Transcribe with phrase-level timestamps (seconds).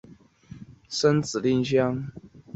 [0.89, 2.11] 生子令香。